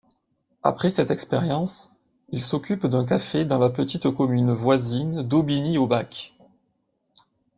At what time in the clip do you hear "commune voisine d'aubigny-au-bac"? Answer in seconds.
4.09-6.33